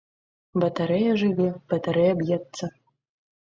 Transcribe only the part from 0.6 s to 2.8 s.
Батарэя жыве, батарэя б'ецца!